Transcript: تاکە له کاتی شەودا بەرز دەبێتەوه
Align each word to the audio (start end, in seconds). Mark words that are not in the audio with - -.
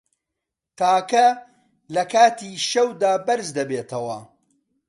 تاکە 0.77 1.27
له 1.93 2.03
کاتی 2.13 2.51
شەودا 2.69 3.13
بەرز 3.25 3.49
دەبێتەوه 3.57 4.19